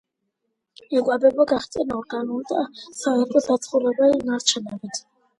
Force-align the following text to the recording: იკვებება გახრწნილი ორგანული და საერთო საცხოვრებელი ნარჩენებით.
იკვებება 0.99 1.43
გახრწნილი 1.51 1.93
ორგანული 1.97 2.47
და 2.51 2.63
საერთო 3.01 3.43
საცხოვრებელი 3.49 4.23
ნარჩენებით. 4.31 4.99